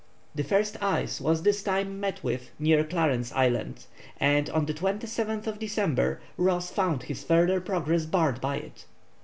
[0.33, 3.85] The first ice was this time met with near Clarence Island,
[4.19, 8.85] and on the 25th December Ross found his further progress barred by it.